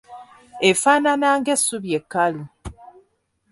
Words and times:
Efaanaana 0.69 1.29
ng’essubi 1.39 1.89
ekkalu. 1.99 2.43